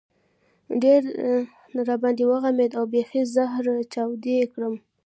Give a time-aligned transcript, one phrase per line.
[0.81, 1.01] ډېر
[1.87, 4.75] را باندې وغمېد او بېخي زهره چاودی کړم.